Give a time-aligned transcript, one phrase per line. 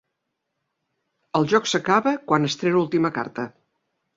[1.41, 3.47] El joc s'acaba quan es treu l'última carta.